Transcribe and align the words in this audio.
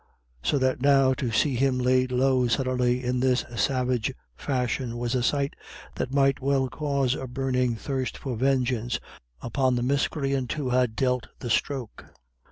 So 0.41 0.57
that 0.57 0.81
now 0.81 1.13
to 1.13 1.29
see 1.29 1.53
him 1.53 1.77
laid 1.77 2.11
low 2.11 2.47
suddenly 2.47 3.03
in 3.03 3.19
this 3.19 3.45
savage 3.55 4.11
fashion 4.35 4.97
was 4.97 5.13
a 5.13 5.21
sight 5.21 5.55
that 5.93 6.11
might 6.11 6.41
well 6.41 6.69
cause 6.69 7.13
a 7.13 7.27
burning 7.27 7.75
thirst 7.75 8.17
for 8.17 8.35
vengeance 8.35 8.99
upon 9.41 9.75
the 9.75 9.83
miscreant 9.83 10.51
who 10.53 10.71
had 10.71 10.95
dealt 10.95 11.27
the 11.37 11.51
stroke. 11.51 12.03